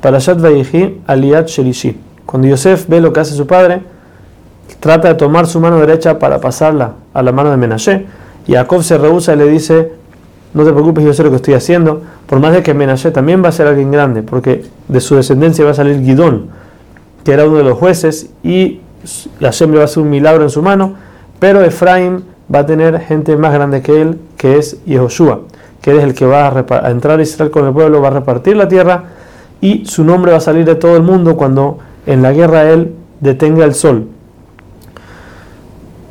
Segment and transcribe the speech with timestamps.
[0.00, 1.96] Parashat Vayichi Aliyat Shelishi.
[2.26, 3.82] Cuando Yosef ve lo que hace su padre,
[4.80, 8.06] trata de tomar su mano derecha para pasarla a la mano de Menashe.
[8.46, 9.92] Y Jacob se rehúsa y le dice,
[10.54, 13.42] no te preocupes, yo sé lo que estoy haciendo, por más de que Menashe también
[13.44, 16.46] va a ser alguien grande, porque de su descendencia va a salir Gidón,
[17.24, 18.80] que era uno de los jueces, y
[19.40, 20.94] Hashem le va a hacer un milagro en su mano,
[21.38, 25.40] pero Efraín va a tener gente más grande que él, que es Yehoshua,
[25.82, 28.56] que es el que va a, entrar a Israel con el pueblo, va a repartir
[28.56, 29.04] la tierra,
[29.60, 32.94] y su nombre va a salir de todo el mundo cuando en la guerra él
[33.20, 34.06] detenga el sol.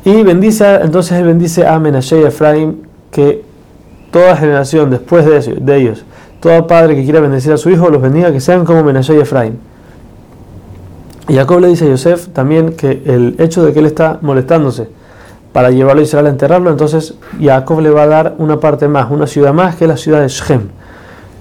[0.04, 3.44] Y bendice, entonces él bendice a Menashe y Efraín, que
[4.10, 6.04] toda generación después de, ellos,
[6.40, 9.20] todo padre que quiera bendecir a su hijo, los bendiga que sean como Menashe y
[9.20, 9.58] Efraín.
[11.28, 14.88] Y Jacob le dice a Yosef también que el hecho de que él está molestándose
[15.52, 19.10] para llevarlo a Israel a enterrarlo, entonces Jacob le va a dar una parte más,
[19.10, 20.68] una ciudad más, que es la ciudad de Shem.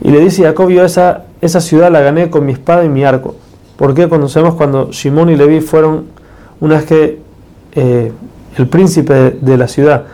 [0.01, 3.03] Y le dice Jacob, yo esa, esa ciudad la gané con mi espada y mi
[3.03, 3.35] arco.
[3.77, 4.07] ¿Por qué?
[4.07, 6.05] Cuando Shimón y Levi fueron,
[6.59, 7.19] una vez que
[7.73, 8.11] eh,
[8.57, 10.05] el príncipe de la ciudad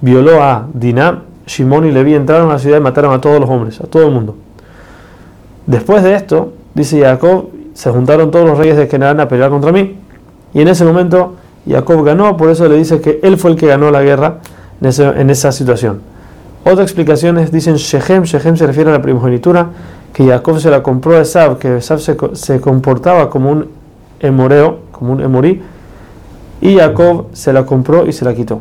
[0.00, 3.48] violó a Dinah, Shimón y Levi entraron a la ciudad y mataron a todos los
[3.48, 4.36] hombres, a todo el mundo.
[5.66, 9.72] Después de esto, dice Jacob, se juntaron todos los reyes de Canaán a pelear contra
[9.72, 9.96] mí.
[10.52, 11.36] Y en ese momento
[11.68, 14.38] Jacob ganó, por eso le dice que él fue el que ganó la guerra
[14.80, 16.00] en, esa situación.
[16.64, 19.68] Otras explicaciones dicen Shechem, Shechem se refiere a la primogenitura,
[20.20, 23.68] que Jacob se la compró a Esab, que Esab se, comportaba como un
[24.20, 25.62] emoreo, como un emorí,
[26.60, 28.60] y Jacob se la compró y se la quitó.